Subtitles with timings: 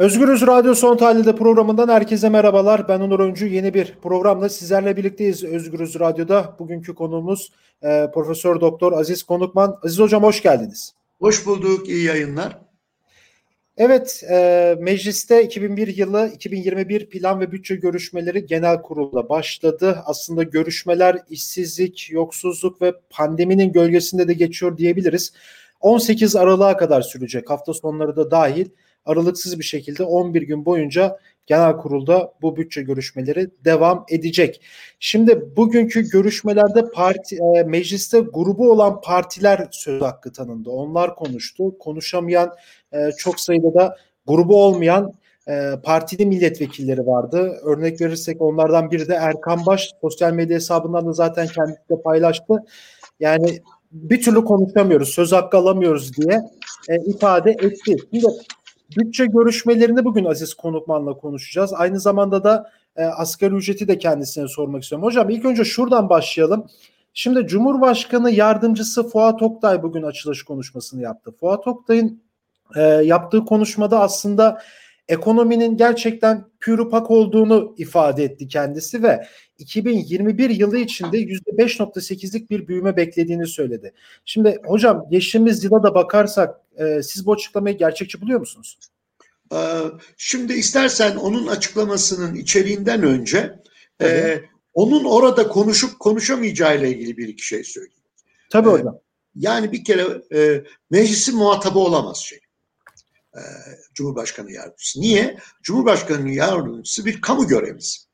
[0.00, 2.88] Özgürüz Radyo Son Tahlil'de programından herkese merhabalar.
[2.88, 3.46] Ben Onur Öncü.
[3.46, 6.56] Yeni bir programla sizlerle birlikteyiz Özgürüz Radyo'da.
[6.58, 7.52] Bugünkü konuğumuz
[7.82, 9.78] e, Profesör Doktor Aziz Konukman.
[9.84, 10.94] Aziz Hocam hoş geldiniz.
[11.18, 12.58] Hoş bulduk, iyi yayınlar.
[13.76, 20.02] Evet, e, mecliste 2001 yılı 2021 plan ve bütçe görüşmeleri genel kurulda başladı.
[20.06, 25.32] Aslında görüşmeler işsizlik, yoksulluk ve pandeminin gölgesinde de geçiyor diyebiliriz.
[25.80, 28.66] 18 Aralık'a kadar sürecek hafta sonları da dahil
[29.04, 34.60] aralıksız bir şekilde 11 gün boyunca genel kurulda bu bütçe görüşmeleri devam edecek.
[34.98, 40.70] Şimdi bugünkü görüşmelerde parti e, mecliste grubu olan partiler söz hakkı tanındı.
[40.70, 41.78] Onlar konuştu.
[41.78, 42.50] Konuşamayan
[42.92, 45.12] e, çok sayıda da grubu olmayan
[45.48, 47.60] e, partili milletvekilleri vardı.
[47.64, 52.54] Örnek verirsek onlardan biri de Erkan Baş sosyal medya hesabından da zaten kendisi de paylaştı.
[53.20, 53.60] Yani
[53.92, 56.40] bir türlü konuşamıyoruz, söz hakkı alamıyoruz diye
[56.88, 57.96] e, ifade etti.
[58.12, 58.26] Şimdi
[58.96, 61.72] Bütçe görüşmelerini bugün Aziz Konukman'la konuşacağız.
[61.72, 65.06] Aynı zamanda da e, asgari ücreti de kendisine sormak istiyorum.
[65.06, 66.66] Hocam ilk önce şuradan başlayalım.
[67.14, 71.32] Şimdi Cumhurbaşkanı Yardımcısı Fuat Oktay bugün açılış konuşmasını yaptı.
[71.40, 72.22] Fuat Oktay'ın
[72.76, 74.62] e, yaptığı konuşmada aslında
[75.08, 79.26] ekonominin gerçekten pürüpak olduğunu ifade etti kendisi ve
[79.60, 83.92] 2021 yılı içinde %5.8'lik bir büyüme beklediğini söyledi.
[84.24, 88.78] Şimdi hocam geçtiğimiz yıla da bakarsak e, siz bu açıklamayı gerçekçi buluyor musunuz?
[89.52, 89.82] Ee,
[90.16, 93.58] şimdi istersen onun açıklamasının içeriğinden önce
[94.02, 94.40] e,
[94.74, 98.04] onun orada konuşup konuşamayacağı ile ilgili bir iki şey söyleyeyim.
[98.50, 98.98] Tabii ee, hocam.
[99.34, 102.40] Yani bir kere e, meclisin muhatabı olamaz şey.
[103.34, 103.40] E,
[103.94, 105.00] Cumhurbaşkanı yardımcısı.
[105.00, 105.38] Niye?
[105.62, 108.09] Cumhurbaşkanı yardımcısı bir kamu görevlisi.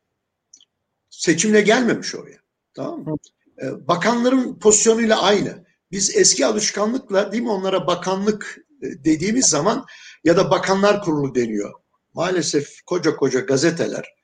[1.17, 2.39] Seçimle gelmemiş oraya.
[2.75, 3.17] Tamam mı?
[3.62, 5.64] E, bakanların pozisyonuyla aynı.
[5.91, 9.87] Biz eski alışkanlıkla değil mi onlara bakanlık e, dediğimiz zaman
[10.25, 11.72] ya da bakanlar kurulu deniyor.
[12.14, 14.14] Maalesef koca koca gazeteler,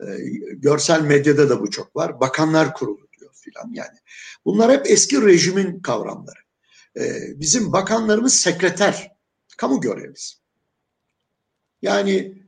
[0.00, 0.06] e,
[0.52, 2.20] görsel medyada da bu çok var.
[2.20, 3.98] Bakanlar kurulu diyor filan yani.
[4.44, 6.40] Bunlar hep eski rejimin kavramları.
[6.96, 7.02] E,
[7.40, 9.12] bizim bakanlarımız sekreter,
[9.56, 10.36] kamu görevlisi.
[11.82, 12.40] Yani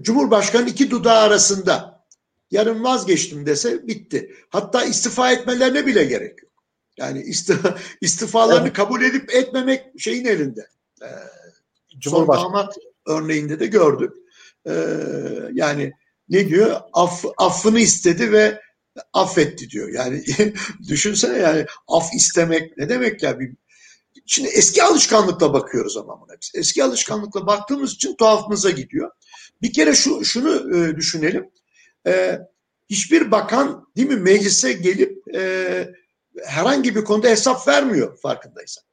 [0.00, 1.93] Cumhurbaşkanı iki dudağı arasında
[2.50, 4.34] yarın vazgeçtim dese bitti.
[4.48, 6.52] Hatta istifa etmelerine bile gerek yok.
[6.96, 8.76] Yani istifa, istifalarını evet.
[8.76, 10.68] kabul edip etmemek şeyin elinde.
[11.02, 11.06] Ee,
[12.00, 14.12] son damat örneğinde de gördük.
[14.66, 14.72] Ee,
[15.52, 15.92] yani
[16.28, 16.80] ne diyor?
[16.92, 18.60] Aff, affını istedi ve
[19.12, 19.88] affetti diyor.
[19.88, 20.24] Yani
[20.88, 23.40] düşünsene yani af istemek ne demek ya?
[23.40, 23.52] Bir,
[24.26, 26.52] şimdi eski alışkanlıkla bakıyoruz ama buna biz.
[26.54, 29.10] Eski alışkanlıkla baktığımız için tuhafımıza gidiyor.
[29.62, 31.50] Bir kere şu şunu e, düşünelim.
[32.06, 32.38] E,
[32.90, 35.88] hiçbir bakan değil mi meclise gelip e,
[36.44, 38.84] herhangi bir konuda hesap vermiyor farkındaysan.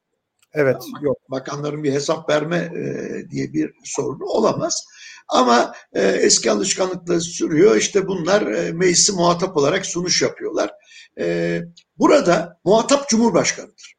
[0.54, 1.18] Evet, Ama yok.
[1.30, 4.86] Bakanların bir hesap verme e, diye bir sorunu olamaz.
[5.28, 7.76] Ama e, eski alışkanlıkla sürüyor.
[7.76, 10.72] İşte bunlar e, meclisi muhatap olarak sunuş yapıyorlar.
[11.20, 11.60] E,
[11.98, 13.96] burada muhatap Cumhurbaşkanı'dır.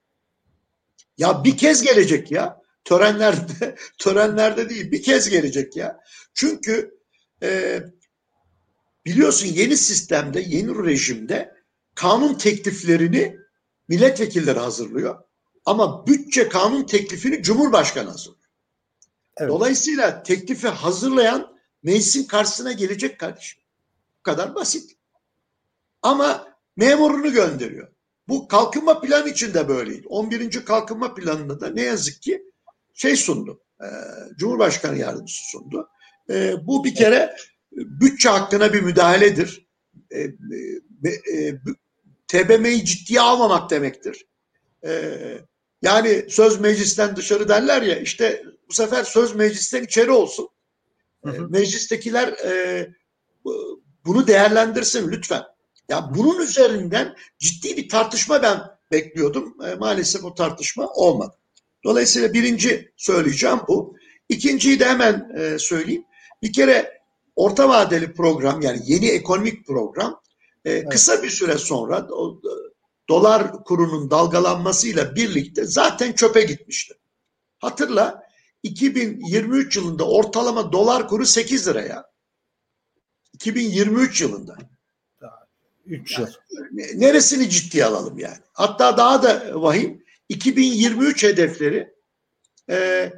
[1.18, 2.62] Ya bir kez gelecek ya.
[2.84, 6.00] Törenlerde, törenlerde değil bir kez gelecek ya.
[6.34, 6.94] Çünkü
[7.42, 7.80] e,
[9.06, 11.54] biliyorsun yeni sistemde, yeni rejimde
[11.94, 13.36] kanun tekliflerini
[13.88, 15.24] milletvekilleri hazırlıyor.
[15.64, 18.42] Ama bütçe kanun teklifini Cumhurbaşkanı hazırlıyor.
[19.36, 19.50] Evet.
[19.50, 23.62] Dolayısıyla teklifi hazırlayan meclisin karşısına gelecek kardeşim.
[24.18, 24.96] Bu kadar basit.
[26.02, 27.88] Ama memurunu gönderiyor.
[28.28, 30.08] Bu kalkınma planı için de böyleydi.
[30.08, 30.64] 11.
[30.64, 32.42] kalkınma planında da ne yazık ki
[32.94, 33.60] şey sundu.
[33.80, 33.86] E,
[34.36, 35.88] Cumhurbaşkanı yardımcısı sundu.
[36.30, 37.36] E, bu bir kere
[37.76, 39.66] bütçe hakkına bir müdahaledir.
[40.10, 41.60] E, e, e,
[42.28, 44.26] TBMM'yi ciddiye almamak demektir.
[45.82, 50.48] Yani söz meclisten dışarı derler ya işte bu sefer söz meclisten içeri olsun.
[51.26, 52.88] Ee, meclistekiler e,
[54.04, 55.42] bunu değerlendirsin lütfen.
[55.88, 58.60] Ya bunun üzerinden ciddi bir tartışma ben
[58.92, 59.56] bekliyordum.
[59.66, 61.36] E, maalesef o tartışma olmadı.
[61.84, 63.96] Dolayısıyla birinci söyleyeceğim bu.
[64.28, 66.04] İkinciyi de hemen e, söyleyeyim.
[66.42, 67.01] Bir kere
[67.36, 70.20] orta vadeli program yani yeni ekonomik program
[70.64, 72.40] e, kısa bir süre sonra o,
[73.08, 76.94] dolar kurunun dalgalanmasıyla birlikte zaten çöpe gitmişti.
[77.58, 78.22] Hatırla
[78.62, 82.04] 2023 yılında ortalama dolar kuru 8 liraya.
[83.32, 84.56] 2023 yılında.
[85.86, 86.26] 3 yıl.
[86.50, 88.38] Yani, neresini ciddiye alalım yani?
[88.52, 91.94] Hatta daha da vahim 2023 hedefleri
[92.70, 93.12] e,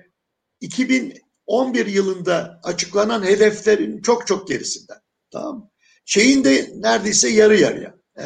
[1.49, 4.99] 2011 yılında açıklanan hedeflerin çok çok gerisinden.
[5.31, 5.71] Tamam
[6.05, 7.95] şeyin de neredeyse yarı yarıya.
[8.19, 8.25] Ee,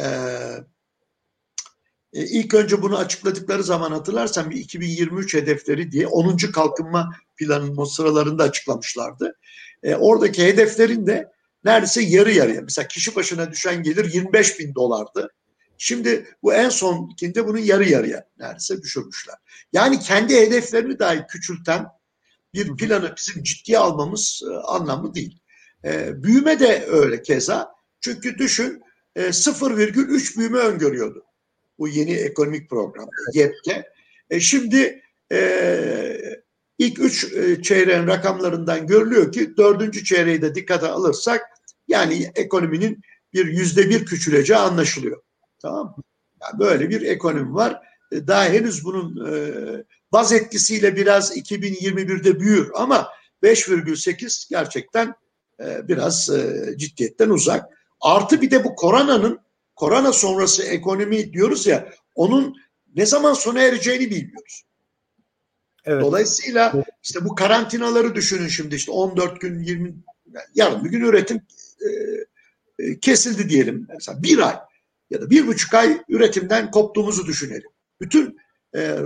[2.13, 6.37] e, ilk önce bunu açıkladıkları zaman hatırlarsan bir 2023 hedefleri diye 10.
[6.37, 9.35] kalkınma planının o sıralarında açıklamışlardı.
[9.83, 11.31] e, oradaki hedeflerin de
[11.63, 12.61] neredeyse yarı yarıya.
[12.61, 15.29] Mesela kişi başına düşen gelir 25 bin dolardı.
[15.77, 19.35] Şimdi bu en sonkinde bunun yarı yarıya neredeyse düşürmüşler.
[19.73, 21.85] Yani kendi hedeflerini dahi küçülten
[22.53, 25.39] bir planı bizim ciddiye almamız e, anlamlı değil.
[25.85, 27.71] E, büyüme de öyle keza.
[28.01, 28.81] Çünkü düşün
[29.15, 31.25] e, 0,3 büyüme öngörüyordu
[31.79, 33.93] bu yeni ekonomik program YEP'te.
[34.29, 35.01] E, şimdi
[35.31, 36.39] e,
[36.77, 41.41] ilk üç e, çeyreğin rakamlarından görülüyor ki dördüncü çeyreği de dikkate alırsak
[41.87, 43.01] yani ekonominin
[43.33, 45.21] bir yüzde bir küçüleceği anlaşılıyor.
[45.61, 46.03] Tamam mı?
[46.41, 47.81] Yani böyle bir ekonomi var.
[48.11, 49.33] E, daha henüz bunun e,
[50.11, 53.09] baz etkisiyle biraz 2021'de büyür ama
[53.43, 55.13] 5,8 gerçekten
[55.59, 57.65] e, biraz e, ciddiyetten uzak.
[58.01, 59.39] Artı bir de bu koronanın
[59.75, 62.55] korona sonrası ekonomi diyoruz ya onun
[62.95, 64.63] ne zaman sona ereceğini bilmiyoruz.
[65.85, 66.01] Evet.
[66.01, 66.73] Dolayısıyla
[67.03, 69.95] işte bu karantinaları düşünün şimdi işte 14 gün 20
[70.55, 71.41] yarın bir gün üretim
[71.81, 71.87] e,
[72.83, 73.87] e, kesildi diyelim.
[73.89, 74.55] Mesela bir ay
[75.09, 77.69] ya da bir buçuk ay üretimden koptuğumuzu düşünelim.
[78.01, 78.37] Bütün
[78.75, 78.97] e,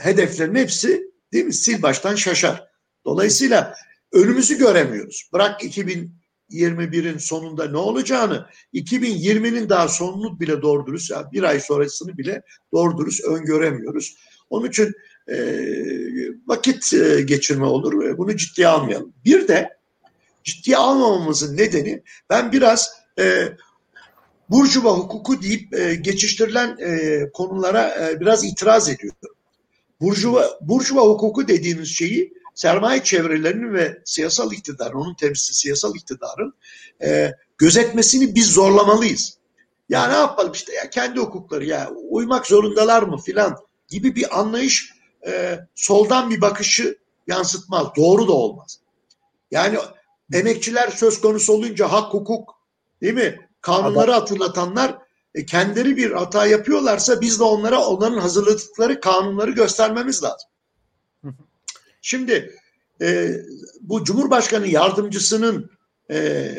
[0.00, 2.64] hedeflerin hepsi değil mi sil baştan şaşar.
[3.04, 3.74] Dolayısıyla
[4.12, 5.28] önümüzü göremiyoruz.
[5.32, 12.18] Bırak 2021'in sonunda ne olacağını 2020'nin daha sonunu bile doğru dürüst yani bir ay sonrasını
[12.18, 12.42] bile
[12.72, 14.16] doğru dürüst öngöremiyoruz.
[14.50, 14.92] Onun için
[15.28, 15.36] e,
[16.46, 19.12] vakit e, geçirme olur ve bunu ciddiye almayalım.
[19.24, 19.76] Bir de
[20.44, 23.48] ciddiye almamamızın nedeni ben biraz e,
[24.50, 29.36] Burjuva hukuku deyip e, geçiştirilen e, konulara e, biraz itiraz ediyorum.
[30.00, 36.54] Burjuva, Burjuva hukuku dediğimiz şeyi sermaye çevrelerinin ve siyasal iktidar, onun temsilci siyasal iktidarın
[37.02, 39.38] e, gözetmesini biz zorlamalıyız.
[39.88, 43.56] Ya ne yapalım işte ya kendi hukukları ya uymak zorundalar mı filan
[43.88, 44.92] gibi bir anlayış
[45.26, 47.86] e, soldan bir bakışı yansıtmaz.
[47.96, 48.80] Doğru da olmaz.
[49.50, 49.78] Yani
[50.32, 52.54] emekçiler söz konusu olunca hak hukuk
[53.02, 53.45] değil mi?
[53.66, 54.98] Kanunları hatırlatanlar
[55.34, 60.50] e, kendileri bir hata yapıyorlarsa biz de onlara onların hazırladıkları kanunları göstermemiz lazım.
[62.02, 62.54] Şimdi
[63.02, 63.30] e,
[63.80, 65.70] bu Cumhurbaşkanı yardımcısının
[66.10, 66.52] e,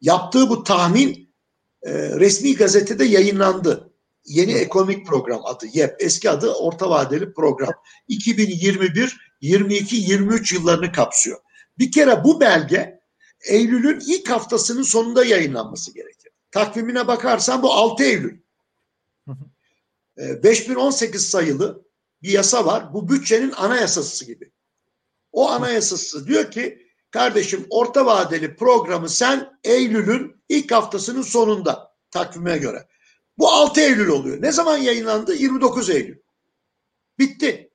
[0.00, 1.34] yaptığı bu tahmin
[1.82, 3.92] e, resmi gazetede yayınlandı.
[4.24, 5.96] Yeni ekonomik program adı YEP.
[5.98, 7.74] Eski adı orta vadeli program.
[8.08, 11.38] 2021, 22, 23 yıllarını kapsıyor.
[11.78, 12.95] Bir kere bu belge
[13.46, 16.32] Eylül'ün ilk haftasının sonunda yayınlanması gerekir.
[16.50, 18.38] Takvimine bakarsan bu 6 Eylül.
[20.18, 21.84] 5018 ee, sayılı
[22.22, 22.94] bir yasa var.
[22.94, 24.52] Bu bütçenin anayasası gibi.
[25.32, 32.88] O anayasası diyor ki kardeşim orta vadeli programı sen Eylül'ün ilk haftasının sonunda takvime göre.
[33.38, 34.42] Bu 6 Eylül oluyor.
[34.42, 35.34] Ne zaman yayınlandı?
[35.34, 36.18] 29 Eylül.
[37.18, 37.70] Bitti.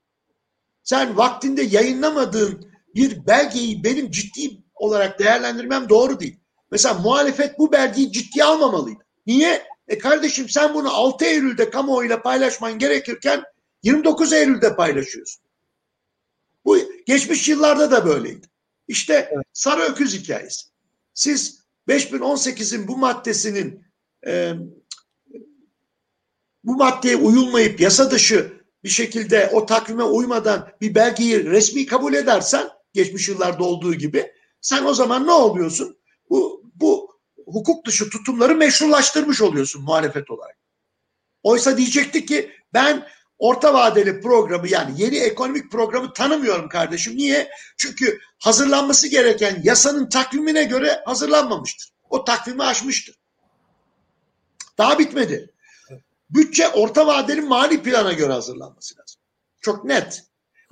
[0.84, 6.40] Sen vaktinde yayınlamadığın bir belgeyi benim ciddi olarak değerlendirmem doğru değil.
[6.72, 9.04] Mesela muhalefet bu belgeyi ciddiye almamalıydı.
[9.28, 9.64] Niye?
[9.88, 13.44] E kardeşim sen bunu 6 Eylül'de kamuoyuyla paylaşman gerekirken
[13.84, 15.44] 29 Eylül'de paylaşıyorsun.
[16.66, 18.48] Bu geçmiş yıllarda da böyleydi.
[18.88, 19.46] İşte evet.
[19.54, 20.68] sarı öküz hikayesi.
[21.14, 23.84] Siz 5018'in bu maddesinin
[24.28, 24.54] e,
[26.64, 32.70] bu maddeye uyulmayıp yasa dışı bir şekilde o takvime uymadan bir belgeyi resmi kabul edersen
[32.94, 35.98] geçmiş yıllarda olduğu gibi sen o zaman ne oluyorsun?
[36.30, 40.58] Bu, bu hukuk dışı tutumları meşrulaştırmış oluyorsun muhalefet olarak.
[41.44, 47.18] Oysa diyecekti ki ben orta vadeli programı yani yeni ekonomik programı tanımıyorum kardeşim.
[47.18, 47.50] Niye?
[47.78, 51.92] Çünkü hazırlanması gereken yasanın takvimine göre hazırlanmamıştır.
[52.10, 53.16] O takvimi aşmıştır.
[54.78, 55.54] Daha bitmedi.
[56.30, 59.22] Bütçe orta vadeli mali plana göre hazırlanması lazım.
[59.62, 60.24] Çok net.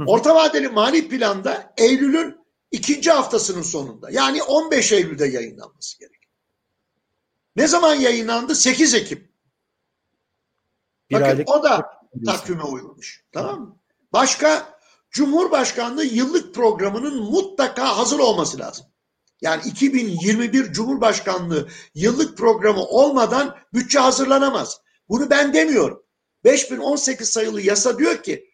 [0.06, 2.39] Orta vadeli mali planda Eylül'ün
[2.72, 6.34] ikinci haftasının sonunda yani 15 Eylül'de yayınlanması gerekiyor.
[7.56, 8.56] Ne zaman yayınlandı?
[8.56, 9.32] 8 Ekim.
[11.10, 11.50] Bir Bakın aylık...
[11.50, 13.26] o da takvime uyulmuş.
[13.32, 13.78] Tamam mı?
[14.14, 14.80] Başka
[15.12, 18.86] Cumhurbaşkanlığı yıllık programının mutlaka hazır olması lazım.
[19.42, 24.82] Yani 2021 Cumhurbaşkanlığı yıllık programı olmadan bütçe hazırlanamaz.
[25.10, 26.04] Bunu ben demiyorum.
[26.44, 28.50] 5018 sayılı yasa diyor ki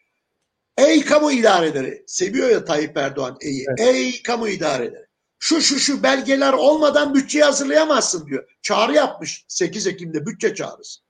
[0.76, 3.64] Ey kamu idareleri, seviyor ya Tayyip Erdoğan eyi.
[3.68, 3.80] Evet.
[3.80, 5.06] Ey kamu idareleri.
[5.38, 8.48] Şu şu şu belgeler olmadan bütçeyi hazırlayamazsın diyor.
[8.62, 11.00] Çağrı yapmış 8 Ekim'de bütçe çağrısı.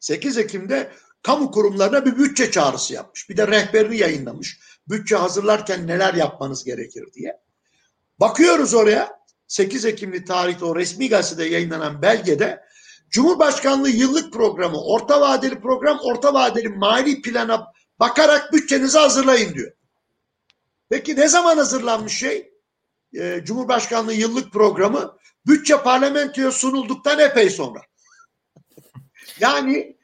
[0.00, 0.90] 8 Ekim'de
[1.22, 3.30] kamu kurumlarına bir bütçe çağrısı yapmış.
[3.30, 4.58] Bir de rehberini yayınlamış.
[4.88, 7.40] Bütçe hazırlarken neler yapmanız gerekir diye.
[8.20, 12.62] Bakıyoruz oraya 8 Ekimli tarihte o resmi gazetede yayınlanan belgede
[13.12, 19.72] Cumhurbaşkanlığı yıllık programı, orta vadeli program, orta vadeli mali plana bakarak bütçenizi hazırlayın diyor.
[20.90, 22.52] Peki ne zaman hazırlanmış şey?
[23.14, 27.80] e, Cumhurbaşkanlığı yıllık programı bütçe parlamentoya sunulduktan epey sonra.
[29.40, 29.96] Yani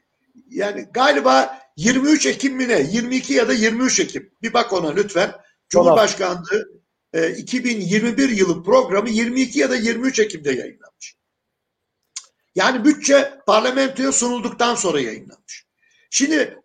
[0.49, 2.81] yani galiba 23 Ekim mi ne?
[2.81, 4.31] 22 ya da 23 Ekim.
[4.43, 5.33] Bir bak ona lütfen.
[5.69, 6.69] Cumhurbaşkanlığı
[7.13, 11.17] e, 2021 yılı programı 22 ya da 23 Ekim'de yayınlanmış.
[12.55, 15.67] Yani bütçe parlamentoya sunulduktan sonra yayınlanmış.
[16.11, 16.59] Şimdi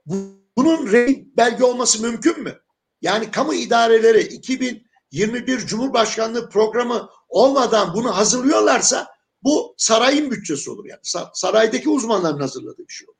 [0.57, 2.59] bunun rey belge olması mümkün mü?
[3.01, 9.07] Yani kamu idareleri 2021 Cumhurbaşkanlığı programı olmadan bunu hazırlıyorlarsa
[9.43, 10.85] bu sarayın bütçesi olur.
[10.85, 10.99] Yani
[11.33, 13.17] saraydaki uzmanların hazırladığı bir şey olur.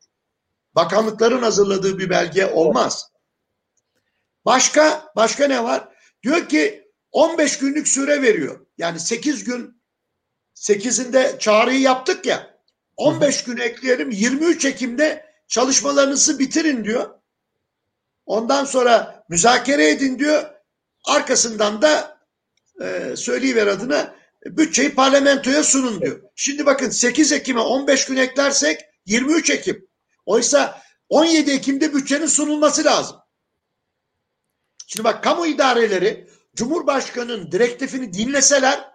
[0.76, 3.12] Bakanlıkların hazırladığı bir belge olmaz.
[4.46, 5.90] Başka başka ne var?
[6.24, 8.66] Diyor ki 15 günlük süre veriyor.
[8.78, 9.84] Yani 8 gün
[10.56, 12.60] 8'inde çağrıyı yaptık ya.
[12.98, 17.20] 15 gün ekleyelim 23 Ekim'de çalışmalarınızı bitirin diyor.
[18.26, 20.44] Ondan sonra müzakere edin diyor.
[21.06, 22.18] Arkasından da
[22.82, 24.16] e, söyleyiver adına
[24.46, 26.22] bütçeyi parlamentoya sunun diyor.
[26.36, 29.88] Şimdi bakın 8 Ekim'e 15 gün eklersek 23 Ekim.
[30.26, 33.18] Oysa 17 Ekim'de bütçenin sunulması lazım.
[34.88, 38.92] Şimdi bak kamu idareleri Cumhurbaşkanı'nın direktifini dinleseler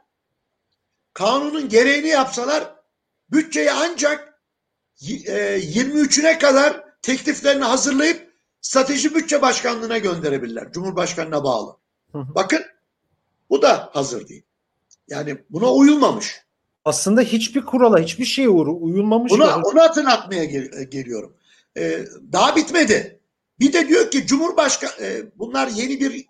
[1.14, 2.74] kanunun gereğini yapsalar
[3.30, 4.42] bütçeyi ancak
[5.00, 8.27] 23'üne e, kadar tekliflerini hazırlayıp
[8.60, 10.72] strateji bütçe başkanlığına gönderebilirler.
[10.72, 11.76] Cumhurbaşkanına bağlı.
[12.14, 12.62] Bakın
[13.50, 14.42] bu da hazır değil.
[15.08, 16.42] Yani buna uyulmamış.
[16.84, 19.32] Aslında hiçbir kurala, hiçbir şeye uyulmamış.
[19.32, 21.36] Buna, onu hatırlatmaya gel- e, geliyorum.
[21.76, 23.20] Ee, daha bitmedi.
[23.60, 26.26] Bir de diyor ki Cumhurbaşkanı e, bunlar yeni bir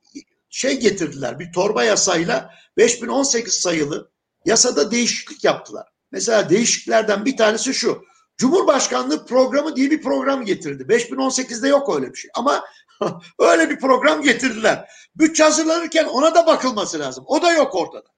[0.51, 1.39] şey getirdiler.
[1.39, 4.11] Bir torba yasayla 5018 sayılı
[4.45, 5.89] yasada değişiklik yaptılar.
[6.13, 8.03] Mesela değişikliklerden bir tanesi şu.
[8.39, 10.83] Cumhurbaşkanlığı programı diye bir program getirdi.
[10.83, 12.31] 5018'de yok öyle bir şey.
[12.35, 12.65] Ama
[13.39, 14.91] öyle bir program getirdiler.
[15.17, 17.25] Bütçe hazırlanırken ona da bakılması lazım.
[17.27, 18.09] O da yok ortada.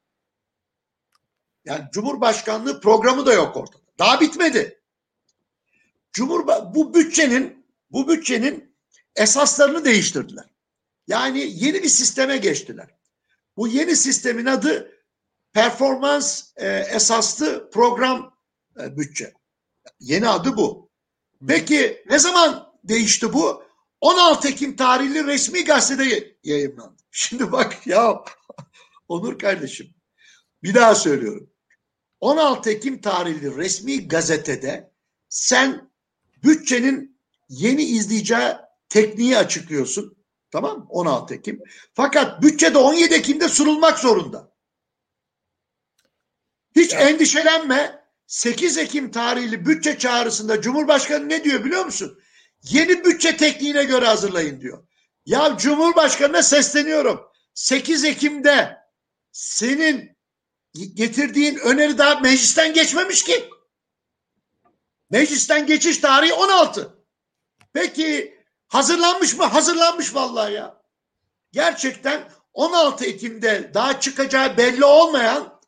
[1.65, 3.83] Yani Cumhurbaşkanlığı programı da yok ortada.
[3.99, 4.83] Daha bitmedi.
[6.12, 8.77] Cumhurba bu bütçenin bu bütçenin
[9.17, 10.45] esaslarını değiştirdiler.
[11.07, 12.95] Yani yeni bir sisteme geçtiler.
[13.57, 14.93] Bu yeni sistemin adı
[15.53, 18.35] performans e, esaslı program
[18.81, 19.39] e, bütçe.
[20.00, 20.90] Yeni adı bu.
[21.49, 23.62] Peki ne zaman değişti bu?
[24.00, 27.02] 16 Ekim tarihli resmi gazetede yayınlandı.
[27.11, 28.25] Şimdi bak ya
[29.09, 29.94] Onur kardeşim
[30.62, 31.50] bir daha söylüyorum.
[32.20, 34.92] 16 Ekim tarihli resmi gazetede
[35.28, 35.90] sen
[36.44, 38.52] bütçenin yeni izleyeceği
[38.88, 40.16] tekniği açıklıyorsun.
[40.50, 41.62] Tamam 16 Ekim.
[41.94, 44.52] Fakat bütçede 17 Ekim'de sunulmak zorunda.
[46.76, 47.00] Hiç ya.
[47.00, 48.00] endişelenme.
[48.31, 52.21] 8 Ekim tarihli bütçe çağrısında Cumhurbaşkanı ne diyor biliyor musun?
[52.63, 54.87] Yeni bütçe tekniğine göre hazırlayın diyor.
[55.27, 57.21] Ya Cumhurbaşkanı'na sesleniyorum.
[57.55, 58.77] 8 Ekim'de
[59.33, 60.17] senin
[60.95, 63.51] getirdiğin öneri daha meclisten geçmemiş ki.
[65.11, 67.05] Meclisten geçiş tarihi 16.
[67.73, 69.45] Peki hazırlanmış mı?
[69.45, 70.83] Hazırlanmış vallahi ya.
[71.53, 75.60] Gerçekten 16 Ekim'de daha çıkacağı belli olmayan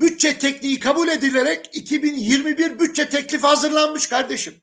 [0.00, 4.62] bütçe tekniği kabul edilerek 2021 bütçe teklifi hazırlanmış kardeşim.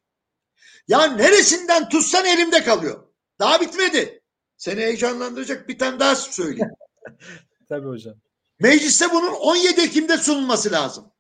[0.87, 3.07] Ya neresinden tutsan elimde kalıyor.
[3.39, 4.23] Daha bitmedi.
[4.57, 6.71] Seni heyecanlandıracak bir tane daha söyleyeyim.
[7.69, 8.15] Tabii hocam.
[8.59, 11.11] Mecliste bunun 17 Ekim'de sunulması lazım.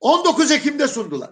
[0.00, 1.30] 19 Ekim'de sundular.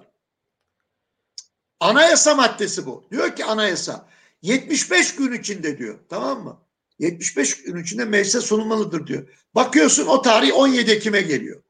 [1.80, 3.08] Anayasa maddesi bu.
[3.10, 4.08] Diyor ki anayasa
[4.42, 5.98] 75 gün içinde diyor.
[6.08, 6.60] Tamam mı?
[6.98, 9.28] 75 gün içinde meclise sunulmalıdır diyor.
[9.54, 11.62] Bakıyorsun o tarih 17 Ekim'e geliyor.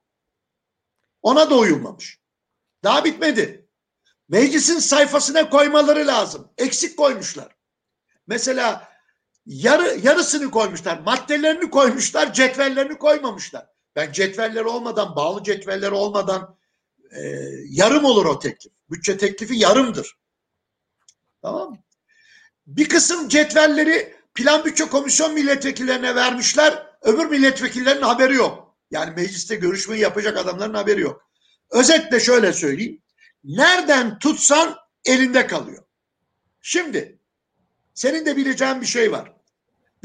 [1.26, 2.18] Ona da uyulmamış.
[2.84, 3.68] Daha bitmedi.
[4.28, 6.48] Meclisin sayfasına koymaları lazım.
[6.58, 7.56] Eksik koymuşlar.
[8.26, 8.88] Mesela
[9.46, 10.98] yarı yarısını koymuşlar.
[10.98, 13.66] Maddelerini koymuşlar, cetvellerini koymamışlar.
[13.96, 16.56] Ben cetveller olmadan, bağlı cetveller olmadan
[17.10, 17.20] e,
[17.68, 18.72] yarım olur o teklif.
[18.90, 20.16] Bütçe teklifi yarımdır.
[21.42, 21.78] Tamam mı?
[22.66, 26.86] Bir kısım cetvelleri plan bütçe komisyon milletvekillerine vermişler.
[27.02, 28.65] Öbür milletvekillerinin haberi yok.
[28.90, 31.30] Yani mecliste görüşmeyi yapacak adamların haberi yok.
[31.70, 33.02] Özetle şöyle söyleyeyim.
[33.44, 35.84] Nereden tutsan elinde kalıyor.
[36.60, 37.18] Şimdi
[37.94, 39.36] senin de bileceğin bir şey var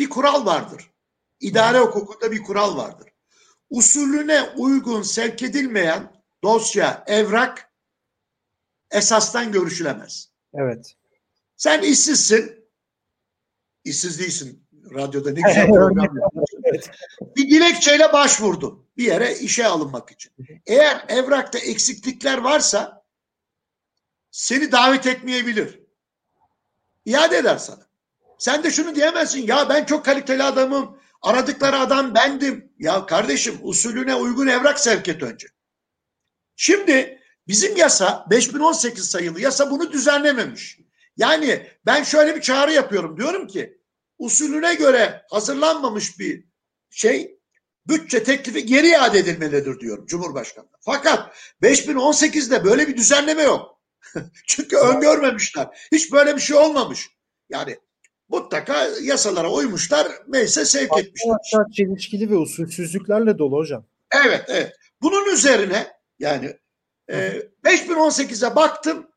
[0.02, 0.92] bir kural vardır.
[1.40, 3.10] İdare hukukunda bir kural vardır.
[3.70, 7.74] Usulüne uygun sevk edilmeyen dosya, evrak
[8.92, 10.32] esastan görüşülemez.
[10.54, 10.96] Evet.
[11.56, 12.66] Sen işsizsin.
[13.84, 14.68] İşsiz değilsin.
[14.94, 16.16] Radyoda ne güzel program.
[17.36, 20.32] Bir dilekçeyle başvurdun bir yere işe alınmak için.
[20.68, 23.04] Eğer evrakta eksiklikler varsa
[24.32, 25.80] seni davet etmeyebilir.
[27.06, 27.88] İade eder sana.
[28.38, 29.48] Sen de şunu diyemezsin.
[29.48, 30.98] Ya ben çok kaliteli adamım.
[31.22, 32.74] Aradıkları adam bendim.
[32.80, 35.48] Ya kardeşim usulüne uygun evrak sevk et önce.
[36.56, 40.80] Şimdi bizim yasa 5018 sayılı yasa bunu düzenlememiş.
[41.18, 43.18] Yani ben şöyle bir çağrı yapıyorum.
[43.18, 43.81] Diyorum ki
[44.22, 46.46] usulüne göre hazırlanmamış bir
[46.90, 47.38] şey
[47.88, 50.66] bütçe teklifi geri iade edilmelidir diyorum Cumhurbaşkanı.
[50.80, 53.82] Fakat 5018'de böyle bir düzenleme yok.
[54.48, 55.88] Çünkü öngörmemişler.
[55.92, 57.10] Hiç böyle bir şey olmamış.
[57.50, 57.78] Yani
[58.30, 61.36] mutlaka yasalara uymuşlar, meclise sevk etmişler.
[61.54, 63.86] Hatta çelişkili ve usulsüzlüklerle dolu hocam.
[64.26, 64.76] Evet, evet.
[65.02, 65.88] Bunun üzerine
[66.20, 66.58] yani
[67.10, 69.08] e, 5018'e baktım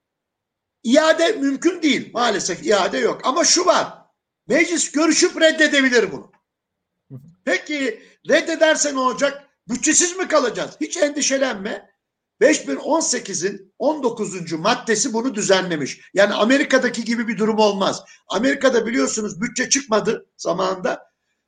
[0.82, 2.10] iade mümkün değil.
[2.12, 3.20] Maalesef iade yok.
[3.24, 4.03] Ama şu var.
[4.48, 6.32] Meclis görüşüp reddedebilir bunu.
[7.44, 9.42] Peki reddederse ne olacak?
[9.68, 10.70] Bütçesiz mi kalacağız?
[10.80, 11.94] Hiç endişelenme.
[12.40, 14.52] 5018'in 19.
[14.52, 16.00] maddesi bunu düzenlemiş.
[16.14, 18.04] Yani Amerika'daki gibi bir durum olmaz.
[18.28, 21.02] Amerika'da biliyorsunuz bütçe çıkmadı zamanında.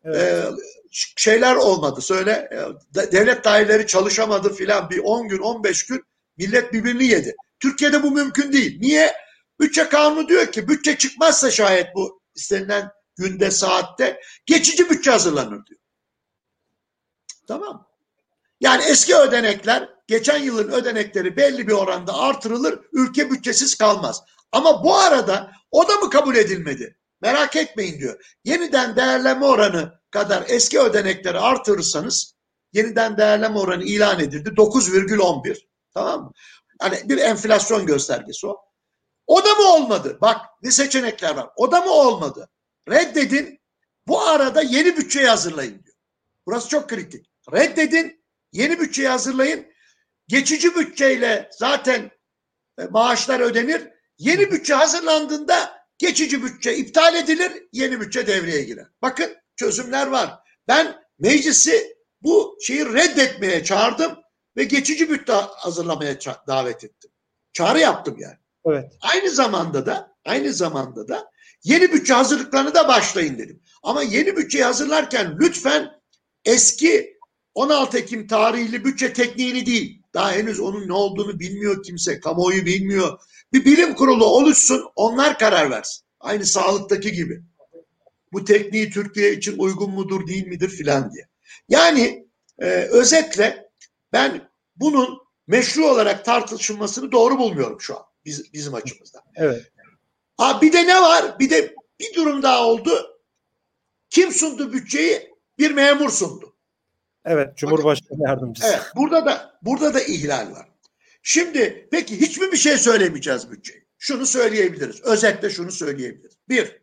[0.04, 0.22] Evet.
[0.22, 0.44] Ee,
[1.16, 2.00] şeyler olmadı.
[2.00, 6.02] Söyle e, devlet daireleri çalışamadı filan bir 10 gün 15 gün
[6.36, 7.36] millet birbirini yedi.
[7.60, 8.78] Türkiye'de bu mümkün değil.
[8.80, 9.12] Niye?
[9.60, 15.80] Bütçe kanunu diyor ki bütçe çıkmazsa şayet bu istenilen günde saatte geçici bütçe hazırlanır diyor.
[17.48, 17.88] Tamam.
[18.60, 24.22] Yani eski ödenekler geçen yılın ödenekleri belli bir oranda artırılır, ülke bütçesiz kalmaz.
[24.52, 26.98] Ama bu arada o da mı kabul edilmedi?
[27.20, 28.36] Merak etmeyin diyor.
[28.44, 32.34] Yeniden değerleme oranı kadar eski ödenekleri artırırsanız
[32.72, 34.48] yeniden değerleme oranı ilan edildi.
[34.48, 36.32] 9,11 tamam mı?
[36.80, 38.65] Hani bir enflasyon göstergesi o.
[39.26, 40.18] O da mı olmadı?
[40.20, 41.50] Bak ne seçenekler var.
[41.56, 42.50] O da mı olmadı?
[42.90, 43.60] Reddedin.
[44.06, 45.96] Bu arada yeni bütçeyi hazırlayın diyor.
[46.46, 47.30] Burası çok kritik.
[47.52, 48.24] Reddedin.
[48.52, 49.66] Yeni bütçeyi hazırlayın.
[50.28, 52.10] Geçici bütçeyle zaten
[52.78, 53.88] e, maaşlar ödenir.
[54.18, 58.86] Yeni bütçe hazırlandığında geçici bütçe iptal edilir, yeni bütçe devreye girer.
[59.02, 60.38] Bakın çözümler var.
[60.68, 64.18] Ben meclisi bu şeyi reddetmeye çağırdım
[64.56, 67.10] ve geçici bütçe hazırlamaya davet ettim.
[67.52, 68.38] Çağrı yaptım yani.
[68.66, 68.92] Evet.
[69.00, 71.30] Aynı zamanda da aynı zamanda da
[71.64, 73.62] yeni bütçe hazırlıklarını da başlayın dedim.
[73.82, 75.90] Ama yeni bütçeyi hazırlarken lütfen
[76.44, 77.16] eski
[77.54, 83.18] 16 Ekim tarihli bütçe tekniğini değil, daha henüz onun ne olduğunu bilmiyor kimse, kamuoyu bilmiyor.
[83.52, 86.04] Bir bilim kurulu oluşsun, onlar karar versin.
[86.20, 87.42] Aynı sağlıktaki gibi.
[88.32, 91.28] Bu tekniği Türkiye için uygun mudur, değil midir filan diye.
[91.68, 92.26] Yani
[92.58, 93.70] e, özetle
[94.12, 99.22] ben bunun meşru olarak tartışılmasını doğru bulmuyorum şu an biz, bizim açımızdan.
[99.34, 99.72] Evet.
[100.36, 101.38] Ha bir de ne var?
[101.38, 103.20] Bir de bir durum daha oldu.
[104.10, 105.34] Kim sundu bütçeyi?
[105.58, 106.56] Bir memur sundu.
[107.24, 108.68] Evet, Cumhurbaşkanı yardımcısı.
[108.68, 110.68] Evet, burada da burada da ihlal var.
[111.22, 113.86] Şimdi peki hiç mi bir şey söylemeyeceğiz bütçeyi?
[113.98, 115.00] Şunu söyleyebiliriz.
[115.00, 116.36] Özetle şunu söyleyebiliriz.
[116.48, 116.82] Bir,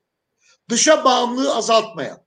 [0.70, 2.24] dışa bağımlılığı azaltmayan,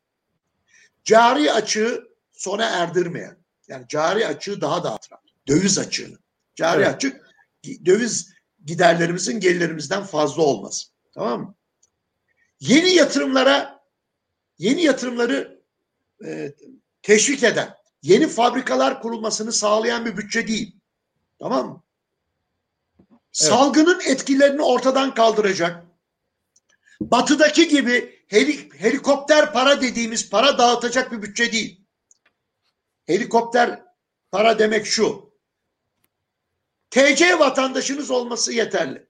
[1.04, 3.36] cari açığı sona erdirmeyen,
[3.68, 6.18] yani cari açığı daha da artıran, döviz açığını,
[6.54, 6.94] cari evet.
[6.94, 7.26] açık
[7.86, 8.35] döviz
[8.66, 10.86] giderlerimizin gelirlerimizden fazla olması.
[11.14, 11.54] Tamam mı?
[12.60, 13.82] Yeni yatırımlara
[14.58, 15.62] yeni yatırımları
[16.24, 16.54] e,
[17.02, 20.76] teşvik eden, yeni fabrikalar kurulmasını sağlayan bir bütçe değil.
[21.38, 21.82] Tamam mı?
[23.00, 23.20] Evet.
[23.32, 25.86] Salgının etkilerini ortadan kaldıracak.
[27.00, 31.80] Batıdaki gibi helik helikopter para dediğimiz para dağıtacak bir bütçe değil.
[33.06, 33.82] Helikopter
[34.30, 35.32] para demek şu.
[36.96, 39.06] TC vatandaşınız olması yeterli.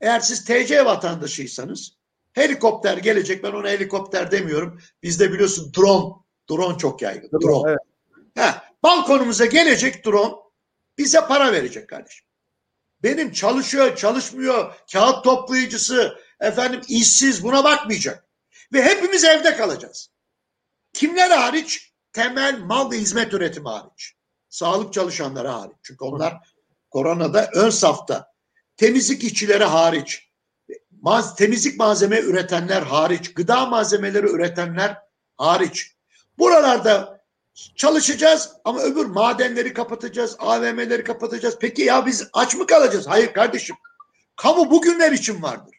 [0.00, 1.96] Eğer siz TC vatandaşıysanız
[2.32, 3.44] helikopter gelecek.
[3.44, 4.80] Ben ona helikopter demiyorum.
[5.02, 6.14] Bizde biliyorsun drone.
[6.50, 7.30] Drone çok yaygın.
[7.30, 7.42] Drone.
[7.42, 7.70] drone.
[7.70, 7.78] Evet.
[8.38, 10.34] Ha, balkonumuza gelecek drone
[10.98, 12.26] bize para verecek kardeşim.
[13.02, 18.28] Benim çalışıyor, çalışmıyor, kağıt toplayıcısı, efendim işsiz buna bakmayacak.
[18.72, 20.10] Ve hepimiz evde kalacağız.
[20.92, 21.92] Kimler hariç?
[22.12, 24.14] Temel mal ve hizmet üretimi hariç.
[24.48, 25.76] Sağlık çalışanları hariç.
[25.82, 26.51] Çünkü onlar
[26.92, 28.32] koronada ön safta.
[28.76, 30.28] Temizlik işçileri hariç.
[31.00, 33.34] Maz, temizlik malzeme üretenler hariç.
[33.34, 34.98] Gıda malzemeleri üretenler
[35.36, 35.96] hariç.
[36.38, 37.22] Buralarda
[37.76, 41.56] çalışacağız ama öbür madenleri kapatacağız, AVM'leri kapatacağız.
[41.60, 43.06] Peki ya biz aç mı kalacağız?
[43.06, 43.76] Hayır kardeşim.
[44.36, 45.76] Kamu bugünler için vardır.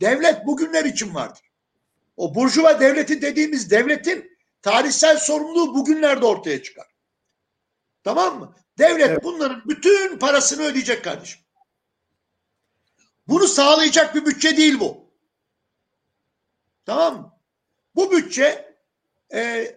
[0.00, 1.42] Devlet bugünler için vardır.
[2.16, 6.86] O burjuva devleti dediğimiz devletin tarihsel sorumluluğu bugünlerde ortaya çıkar.
[8.04, 8.54] Tamam mı?
[8.78, 9.24] Devlet evet.
[9.24, 11.40] bunların bütün parasını ödeyecek kardeşim.
[13.28, 15.12] Bunu sağlayacak bir bütçe değil bu.
[16.84, 17.38] Tamam mı?
[17.94, 18.78] Bu bütçe
[19.34, 19.72] e,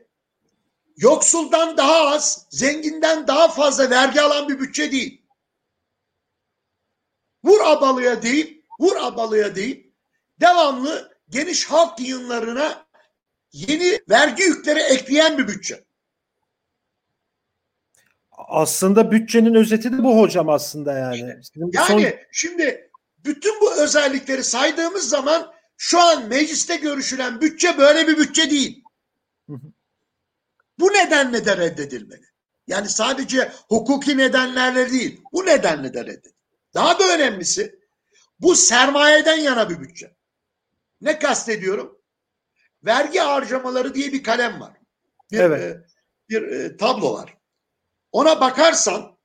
[0.98, 5.22] yoksuldan daha az, zenginden daha fazla vergi alan bir bütçe değil.
[7.44, 9.92] Vur abalıya değil, vur abalıya değil,
[10.40, 12.86] devamlı geniş halk yığınlarına
[13.52, 15.85] yeni vergi yükleri ekleyen bir bütçe.
[18.38, 21.20] Aslında bütçenin özeti de bu hocam aslında yani.
[21.56, 22.04] yani son...
[22.32, 22.92] şimdi
[23.26, 28.84] bütün bu özellikleri saydığımız zaman şu an mecliste görüşülen bütçe böyle bir bütçe değil.
[30.80, 32.26] Bu nedenle de reddedilmeli.
[32.68, 36.36] Yani sadece hukuki nedenlerle değil, bu nedenle de reddedilmeli.
[36.74, 37.80] Daha da önemlisi
[38.40, 40.16] bu sermayeden yana bir bütçe.
[41.02, 42.02] Ne kastediyorum?
[42.86, 44.74] Vergi harcamaları diye bir kalem var.
[45.32, 45.62] Bir, evet.
[45.62, 45.86] e,
[46.30, 47.35] bir e, tablo var.
[48.16, 49.18] Ona bakarsan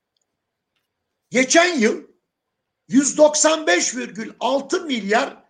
[1.31, 2.03] geçen yıl
[2.89, 5.45] 195,6 milyar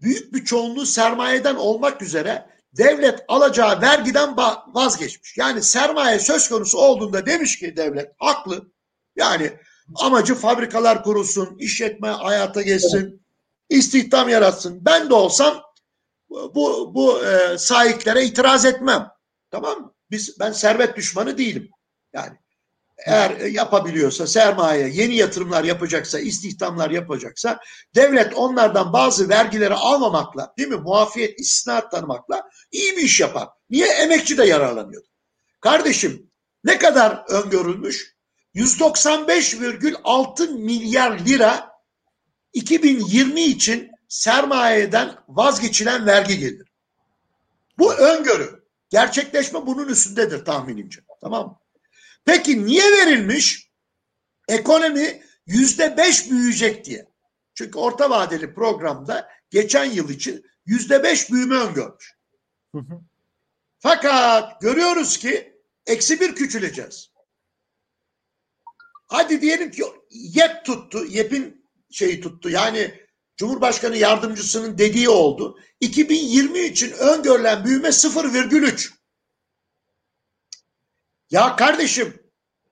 [0.00, 5.36] büyük bir çoğunluğu sermayeden olmak üzere devlet alacağı vergiden vazgeçmiş.
[5.36, 8.72] Yani sermaye söz konusu olduğunda demiş ki devlet haklı.
[9.16, 9.52] Yani
[9.94, 13.22] amacı fabrikalar kurulsun, işletme hayata geçsin,
[13.68, 14.84] istihdam yaratsın.
[14.84, 15.62] Ben de olsam
[16.30, 19.08] bu bu e, sahiklere itiraz etmem.
[19.50, 19.94] Tamam mı?
[20.10, 21.70] Biz ben servet düşmanı değilim.
[22.12, 22.38] Yani
[23.06, 27.60] eğer yapabiliyorsa sermaye yeni yatırımlar yapacaksa istihdamlar yapacaksa
[27.94, 32.42] devlet onlardan bazı vergileri almamakla değil mi muafiyet istisna tanımakla
[32.72, 33.48] iyi bir iş yapar.
[33.70, 35.02] Niye emekçi de yararlanıyor?
[35.60, 36.30] Kardeşim
[36.64, 38.18] ne kadar öngörülmüş?
[38.54, 41.70] 195,6 milyar lira
[42.52, 46.72] 2020 için sermayeden vazgeçilen vergi gelir.
[47.78, 48.64] Bu öngörü.
[48.90, 51.00] Gerçekleşme bunun üstündedir tahminimce.
[51.20, 51.58] Tamam mı?
[52.24, 53.70] Peki niye verilmiş?
[54.48, 57.08] Ekonomi yüzde beş büyüyecek diye.
[57.54, 62.18] Çünkü orta vadeli programda geçen yıl için yüzde beş büyüme öngörmüş.
[63.78, 67.12] Fakat görüyoruz ki eksi bir küçüleceğiz.
[69.06, 72.50] Hadi diyelim ki YEP tuttu, YEP'in şeyi tuttu.
[72.50, 75.58] Yani Cumhurbaşkanı yardımcısının dediği oldu.
[75.80, 78.97] 2020 için öngörülen büyüme 0,3.
[81.30, 82.22] Ya kardeşim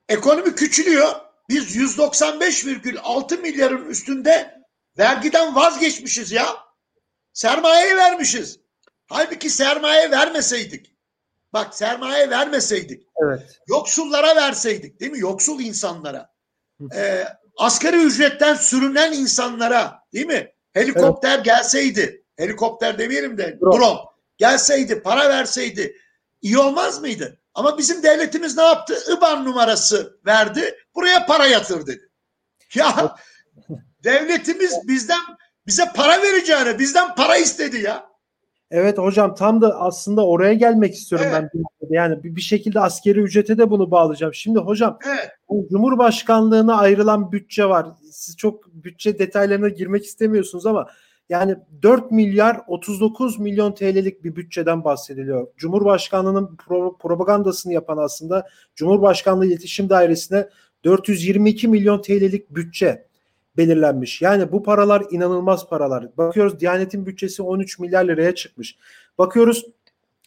[0.09, 1.15] ekonomi küçülüyor.
[1.49, 4.61] Biz 195,6 milyarın üstünde
[4.97, 6.47] vergiden vazgeçmişiz ya.
[7.33, 8.59] Sermayeyi vermişiz.
[9.07, 10.95] Halbuki sermaye vermeseydik.
[11.53, 13.07] Bak sermaye vermeseydik.
[13.23, 13.59] Evet.
[13.67, 15.19] Yoksullara verseydik değil mi?
[15.19, 16.33] Yoksul insanlara.
[16.95, 17.23] E,
[17.57, 20.51] asgari ücretten sürünen insanlara değil mi?
[20.73, 21.45] Helikopter evet.
[21.45, 22.23] gelseydi.
[22.37, 23.77] Helikopter demeyelim de drone.
[23.77, 23.99] drone
[24.37, 25.97] gelseydi, para verseydi
[26.41, 27.39] iyi olmaz mıydı?
[27.57, 28.93] Ama bizim devletimiz ne yaptı?
[29.17, 30.75] IBAN numarası verdi.
[30.95, 32.09] Buraya para yatır dedi.
[32.75, 33.15] Ya
[34.03, 35.19] devletimiz bizden
[35.67, 38.05] bize para vereceğine bizden para istedi ya.
[38.71, 41.49] Evet hocam tam da aslında oraya gelmek istiyorum evet.
[41.53, 41.63] ben.
[41.89, 44.33] Yani bir, bir şekilde askeri ücrete de bunu bağlayacağım.
[44.33, 45.31] Şimdi hocam evet.
[45.69, 47.87] Cumhurbaşkanlığına ayrılan bütçe var.
[48.11, 50.87] Siz çok bütçe detaylarına girmek istemiyorsunuz ama
[51.29, 55.47] yani 4 milyar 39 milyon TL'lik bir bütçeden bahsediliyor.
[55.57, 60.49] Cumhurbaşkanlığının pro- propagandasını yapan aslında Cumhurbaşkanlığı İletişim Dairesi'ne
[60.83, 63.07] 422 milyon TL'lik bütçe
[63.57, 64.21] belirlenmiş.
[64.21, 66.17] Yani bu paralar inanılmaz paralar.
[66.17, 68.77] Bakıyoruz Diyanet'in bütçesi 13 milyar liraya çıkmış.
[69.17, 69.65] Bakıyoruz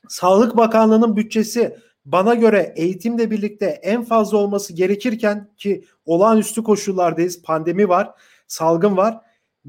[0.09, 7.43] Sağlık Bakanlığı'nın bütçesi bana göre eğitimle birlikte en fazla olması gerekirken ki olağanüstü koşullardayız.
[7.43, 8.11] Pandemi var,
[8.47, 9.21] salgın var.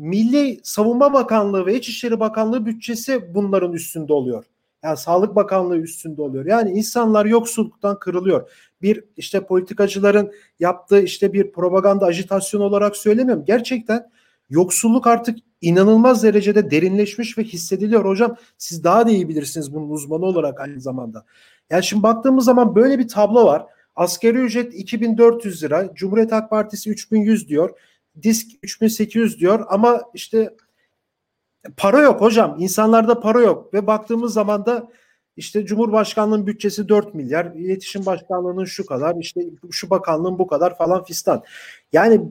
[0.01, 4.45] Milli Savunma Bakanlığı ve İçişleri Bakanlığı bütçesi bunların üstünde oluyor.
[4.83, 6.45] Yani Sağlık Bakanlığı üstünde oluyor.
[6.45, 8.49] Yani insanlar yoksulluktan kırılıyor.
[8.81, 13.45] Bir işte politikacıların yaptığı işte bir propaganda ajitasyon olarak söylemiyorum.
[13.45, 14.11] Gerçekten
[14.49, 18.35] yoksulluk artık inanılmaz derecede derinleşmiş ve hissediliyor hocam.
[18.57, 21.25] Siz daha da iyi bilirsiniz bunun uzmanı olarak aynı zamanda.
[21.69, 23.65] Yani şimdi baktığımız zaman böyle bir tablo var.
[23.95, 27.69] Asgari ücret 2400 lira, Cumhuriyet Halk Partisi 3100 diyor,
[28.23, 30.55] disk 3800 diyor ama işte
[31.77, 32.55] para yok hocam.
[32.59, 34.89] İnsanlarda para yok ve baktığımız zaman da
[35.37, 41.03] işte Cumhurbaşkanlığının bütçesi 4 milyar, iletişim başkanlığının şu kadar, işte şu bakanlığın bu kadar falan
[41.03, 41.43] fistan.
[41.93, 42.21] Yani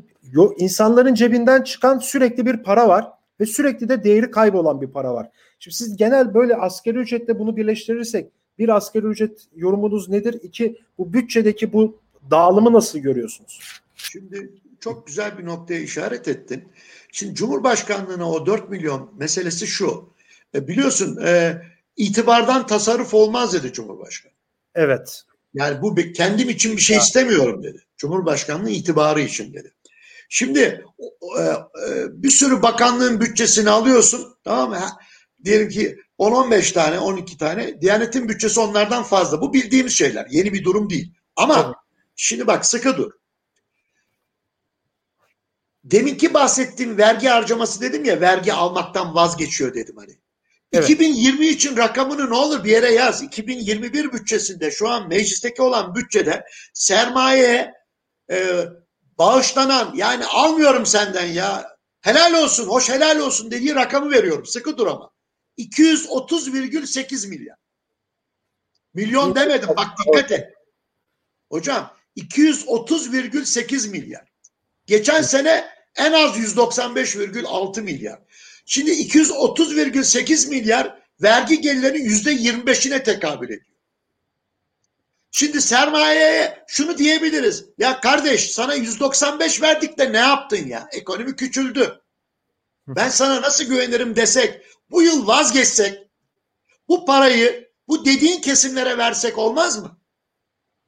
[0.58, 3.08] insanların cebinden çıkan sürekli bir para var
[3.40, 5.28] ve sürekli de değeri kaybolan bir para var.
[5.58, 10.38] Şimdi siz genel böyle askeri ücretle bunu birleştirirsek bir askeri ücret yorumunuz nedir?
[10.42, 11.98] İki bu bütçedeki bu
[12.30, 13.80] dağılımı nasıl görüyorsunuz?
[13.94, 16.72] Şimdi çok güzel bir noktaya işaret ettin.
[17.12, 20.14] Şimdi Cumhurbaşkanlığına o 4 milyon meselesi şu.
[20.54, 21.62] E, biliyorsun e,
[21.96, 24.32] itibardan tasarruf olmaz dedi Cumhurbaşkanı.
[24.74, 25.22] Evet.
[25.54, 27.02] Yani bu kendim için bir şey ya.
[27.02, 27.84] istemiyorum dedi.
[27.96, 29.74] Cumhurbaşkanlığı itibarı için dedi.
[30.28, 30.84] Şimdi
[31.38, 34.80] e, e, bir sürü bakanlığın bütçesini alıyorsun tamam mı?
[35.44, 39.40] Diyelim ki 10-15 tane 12 tane Diyanet'in bütçesi onlardan fazla.
[39.40, 40.26] Bu bildiğimiz şeyler.
[40.30, 41.14] Yeni bir durum değil.
[41.36, 41.74] Ama evet.
[42.16, 43.12] şimdi bak sıkı dur.
[45.84, 50.18] Deminki bahsettiğim vergi harcaması dedim ya vergi almaktan vazgeçiyor dedim hani.
[50.72, 50.90] Evet.
[50.90, 53.22] 2020 için rakamını ne olur bir yere yaz.
[53.22, 57.74] 2021 bütçesinde şu an meclisteki olan bütçede sermaye
[58.30, 58.64] e,
[59.18, 64.86] bağışlanan yani almıyorum senden ya helal olsun hoş helal olsun dediği rakamı veriyorum sıkı dur
[64.86, 65.10] ama
[65.58, 67.56] 230,8 milyar.
[68.94, 70.54] Milyon demedim bak dikkat et.
[71.50, 74.29] Hocam 230,8 milyar.
[74.90, 78.18] Geçen sene en az 195,6 milyar.
[78.66, 83.76] Şimdi 230,8 milyar vergi gelirlerinin yüzde 25'ine tekabül ediyor.
[85.31, 87.64] Şimdi sermayeye şunu diyebiliriz.
[87.79, 90.88] Ya kardeş sana 195 verdik de ne yaptın ya?
[90.92, 92.00] Ekonomi küçüldü.
[92.88, 95.98] Ben sana nasıl güvenirim desek, bu yıl vazgeçsek,
[96.88, 99.98] bu parayı bu dediğin kesimlere versek olmaz mı?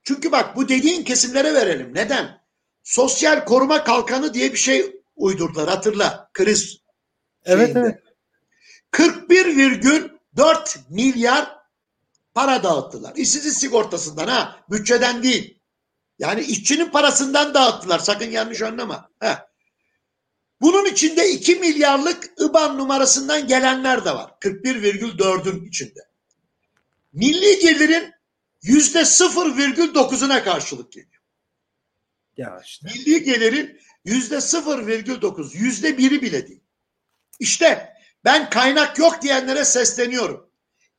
[0.03, 1.95] Çünkü bak bu dediğin kesimlere verelim.
[1.95, 2.41] Neden?
[2.83, 6.79] Sosyal koruma kalkanı diye bir şey uydurdular hatırla kriz
[7.45, 7.81] Evet şeyinde.
[7.81, 7.99] evet.
[8.92, 11.57] 41,4 milyar
[12.35, 13.12] para dağıttılar.
[13.16, 15.59] İşsizlik sigortasından ha bütçeden değil.
[16.18, 19.11] Yani işçinin parasından dağıttılar sakın yanlış anlama.
[19.21, 19.47] Ha.
[20.61, 24.35] Bunun içinde 2 milyarlık IBAN numarasından gelenler de var.
[24.40, 26.01] 41,4'ün içinde.
[27.12, 28.12] Milli gelirin
[28.62, 31.12] yüzde 0,9'una karşılık geliyor.
[32.37, 32.88] Ya işte.
[32.95, 36.62] Milli gelirin yüzde 0,9, yüzde biri bile değil.
[37.40, 37.92] İşte
[38.25, 40.51] ben kaynak yok diyenlere sesleniyorum.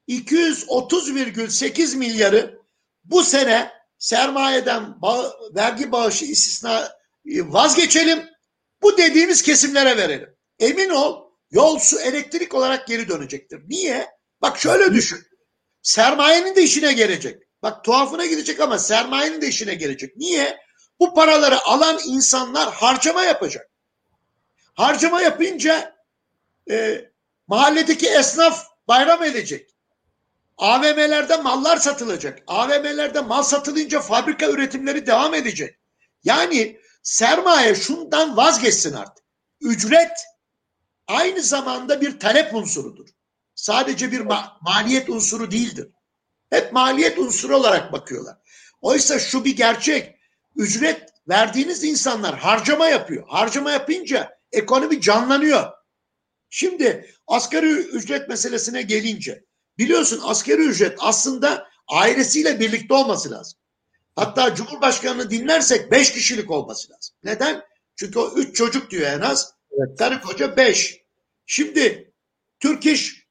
[0.07, 2.59] 230,8 milyarı
[3.03, 6.91] bu sene sermayeden bağ, vergi bağışı istisna
[7.25, 8.29] e, vazgeçelim.
[8.81, 10.35] Bu dediğimiz kesimlere verelim.
[10.59, 13.61] Emin ol yol su elektrik olarak geri dönecektir.
[13.67, 14.07] Niye?
[14.41, 15.19] Bak şöyle düşün.
[15.81, 17.43] Sermayenin de işine gelecek.
[17.61, 20.17] Bak tuhafına gidecek ama sermayenin de işine gelecek.
[20.17, 20.62] Niye?
[21.03, 23.69] Bu paraları alan insanlar harcama yapacak.
[24.73, 25.95] Harcama yapınca
[26.71, 27.05] e,
[27.47, 29.69] mahalledeki esnaf bayram edecek.
[30.57, 32.39] AVM'lerde mallar satılacak.
[32.47, 35.79] AVM'lerde mal satılınca fabrika üretimleri devam edecek.
[36.23, 39.25] Yani sermaye şundan vazgeçsin artık.
[39.61, 40.17] Ücret
[41.07, 43.07] aynı zamanda bir talep unsurudur.
[43.55, 45.87] Sadece bir ma maliyet unsuru değildir.
[46.49, 48.37] Hep maliyet unsuru olarak bakıyorlar.
[48.81, 50.12] Oysa şu bir gerçek.
[50.55, 53.23] Ücret verdiğiniz insanlar harcama yapıyor.
[53.27, 55.71] Harcama yapınca ekonomi canlanıyor.
[56.49, 59.45] Şimdi asgari ücret meselesine gelince
[59.77, 63.59] biliyorsun asgari ücret aslında ailesiyle birlikte olması lazım.
[64.15, 67.15] Hatta Cumhurbaşkanı'nı dinlersek beş kişilik olması lazım.
[67.23, 67.63] Neden?
[67.95, 69.53] Çünkü o üç çocuk diyor en az.
[69.71, 69.99] Evet.
[69.99, 71.01] Karı koca beş.
[71.45, 72.13] Şimdi
[72.59, 73.27] Türk İş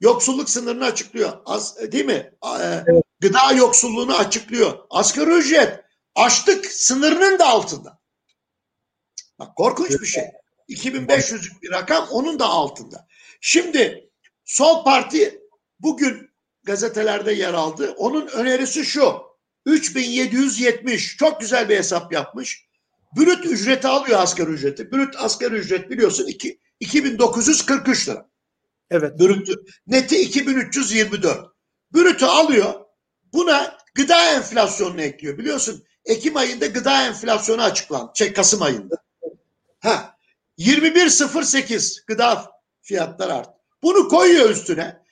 [0.00, 1.32] yoksulluk sınırını açıklıyor.
[1.44, 2.32] Az, değil mi?
[2.60, 3.04] Evet.
[3.20, 4.78] Gıda yoksulluğunu açıklıyor.
[4.90, 5.80] Asgari ücret
[6.18, 7.98] açlık sınırının da altında.
[9.38, 10.24] Bak korkunç bir şey.
[10.68, 13.06] 2500'lük bir rakam onun da altında.
[13.40, 14.10] Şimdi
[14.44, 15.40] Sol Parti
[15.80, 16.30] bugün
[16.64, 17.94] gazetelerde yer aldı.
[17.96, 19.28] Onun önerisi şu.
[19.66, 22.68] 3770 çok güzel bir hesap yapmış.
[23.16, 24.92] Brüt ücreti alıyor asgari ücreti.
[24.92, 28.30] Brüt asgari ücret biliyorsun 2, 2943 lira.
[28.90, 29.20] Evet.
[29.20, 29.54] Brütü.
[29.86, 31.52] Neti 2324.
[31.94, 32.74] Brütü alıyor.
[33.32, 35.38] Buna gıda enflasyonunu ekliyor.
[35.38, 38.12] Biliyorsun Ekim ayında gıda enflasyonu açıklandı.
[38.14, 38.96] Şey Kasım ayında.
[39.80, 40.14] Ha.
[40.58, 43.50] 21.08 gıda fiyatları arttı.
[43.82, 45.02] Bunu koyuyor üstüne.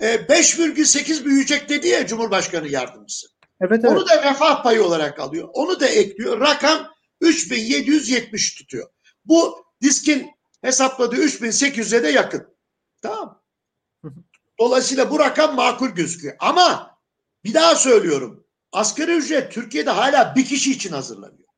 [0.00, 3.26] E, 5,8 büyüyecek dedi ya Cumhurbaşkanı yardımcısı.
[3.60, 3.92] Evet, evet.
[3.92, 5.48] Onu da refah payı olarak alıyor.
[5.52, 6.40] Onu da ekliyor.
[6.40, 6.88] Rakam
[7.20, 8.90] 3770 tutuyor.
[9.24, 10.30] Bu diskin
[10.62, 12.56] hesapladığı 3800'e de yakın.
[13.02, 13.42] Tamam.
[14.60, 16.36] Dolayısıyla bu rakam makul gözüküyor.
[16.38, 16.98] Ama
[17.44, 18.44] bir daha söylüyorum.
[18.72, 21.48] Asgari ücret Türkiye'de hala bir kişi için hazırlanıyor.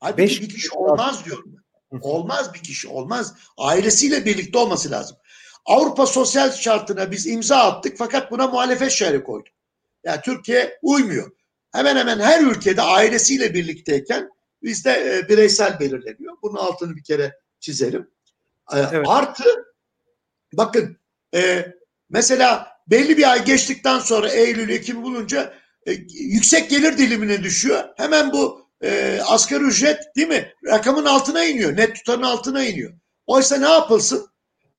[0.00, 1.56] Halbuki Beş bir kişi olmaz diyorum.
[2.00, 3.34] Olmaz bir kişi olmaz.
[3.56, 5.16] Ailesiyle birlikte olması lazım.
[5.64, 9.54] Avrupa sosyal şartına biz imza attık fakat buna muhalefet şerhi koyduk.
[10.04, 11.30] Yani Türkiye uymuyor.
[11.72, 14.30] Hemen hemen her ülkede ailesiyle birlikteyken
[14.62, 16.36] bizde e, bireysel belirleniyor.
[16.42, 18.10] Bunun altını bir kere çizelim.
[18.72, 19.06] E, evet.
[19.08, 19.44] Artı
[20.52, 20.96] bakın
[21.34, 21.72] e,
[22.10, 25.54] mesela belli bir ay geçtikten sonra Eylül, Ekim bulunca
[26.08, 27.84] yüksek gelir dilimine düşüyor.
[27.96, 30.52] Hemen bu e, asgari ücret değil mi?
[30.66, 31.76] Rakamın altına iniyor.
[31.76, 32.92] Net tutarın altına iniyor.
[33.26, 34.28] Oysa ne yapılsın?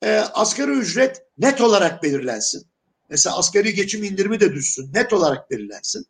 [0.04, 2.68] E, asgari ücret net olarak belirlensin.
[3.10, 4.94] Mesela asgari geçim indirimi de düşsün.
[4.94, 6.06] Net olarak belirlensin.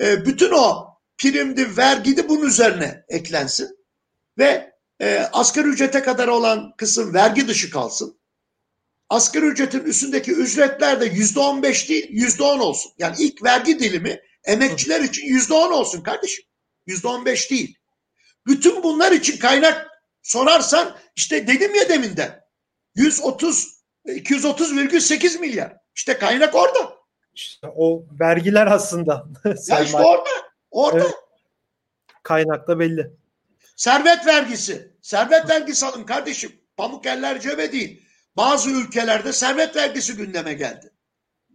[0.00, 0.86] E, bütün o
[1.18, 3.78] primdi, vergidi bunun üzerine eklensin.
[4.38, 8.18] Ve e, asgari ücrete kadar olan kısım vergi dışı kalsın.
[9.08, 12.92] Asgari ücretin üstündeki ücretler de yüzde on beş değil, yüzde on olsun.
[12.98, 16.44] Yani ilk vergi dilimi emekçiler için yüzde on olsun kardeşim.
[16.86, 17.78] Yüzde on beş değil.
[18.46, 19.86] Bütün bunlar için kaynak
[20.22, 22.40] sorarsan işte dedim ya deminden
[22.94, 25.76] 130 230,8 milyar.
[25.94, 26.96] İşte kaynak orada.
[27.34, 29.26] İşte o vergiler aslında.
[29.68, 30.30] ya işte orada.
[30.70, 31.04] Orada.
[31.04, 31.14] Evet.
[32.22, 33.10] Kaynakta belli.
[33.76, 34.92] Servet vergisi.
[35.02, 36.52] Servet vergisi alın kardeşim.
[36.76, 38.05] Pamuk eller cebe değil.
[38.36, 40.90] Bazı ülkelerde servet vergisi gündeme geldi.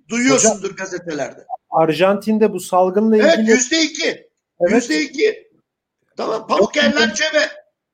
[0.10, 1.46] Duyuyorsundur Hocam, gazetelerde.
[1.70, 3.30] Arjantin'de bu salgınla ilgili...
[3.30, 4.30] Evet yüzde iki.
[4.70, 5.52] Yüzde iki.
[6.18, 7.52] Tamam pamuk eller cebe.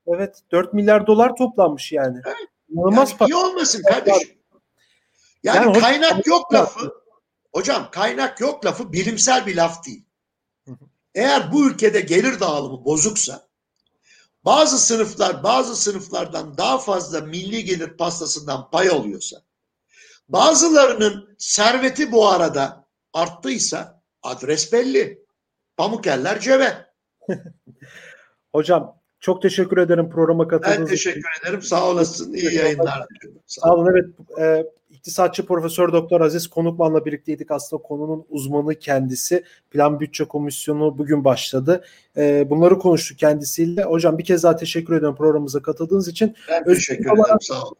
[0.07, 2.21] Evet 4 milyar dolar toplanmış yani.
[2.25, 2.35] Evet.
[2.69, 4.37] İnanılmaz yani iyi olmasın kardeşim.
[5.43, 6.93] Yani, yani kaynak hocam, yok lafı.
[7.53, 10.05] Hocam kaynak yok lafı bilimsel bir laf değil.
[11.15, 13.46] Eğer bu ülkede gelir dağılımı bozuksa
[14.47, 19.37] bazı sınıflar bazı sınıflardan daha fazla milli gelir pastasından pay alıyorsa
[20.29, 25.25] bazılarının serveti bu arada arttıysa adres belli.
[25.77, 26.87] Pamuk eller cebe.
[28.51, 31.09] Hocam çok teşekkür ederim programa katıldığınız için.
[31.09, 31.61] Ben teşekkür ederim.
[31.61, 32.33] Sağ olasın.
[32.33, 33.07] İyi yayınlar
[33.45, 33.91] Sağ olun.
[33.91, 34.05] Evet.
[34.39, 34.71] E,
[35.07, 37.51] İktisatçı Profesör Doktor Aziz Konukman'la birlikteydik.
[37.51, 39.43] Aslında konunun uzmanı kendisi.
[39.71, 41.83] Plan Bütçe Komisyonu bugün başladı.
[42.17, 43.83] E, bunları konuştuk kendisiyle.
[43.83, 46.35] Hocam bir kez daha teşekkür ediyorum programımıza katıldığınız için.
[46.49, 47.19] Ben teşekkür ederim.
[47.19, 47.75] Olarak, Sağ olun.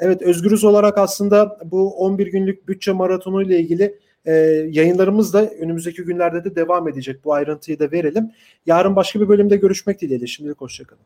[0.00, 4.32] Evet Özgürüz olarak aslında bu 11 günlük bütçe maratonu ile ilgili e,
[4.70, 7.24] yayınlarımız da önümüzdeki günlerde de devam edecek.
[7.24, 8.30] Bu ayrıntıyı da verelim.
[8.66, 10.26] Yarın başka bir bölümde görüşmek dileğiyle.
[10.26, 11.02] Şimdilik hoşçakalın.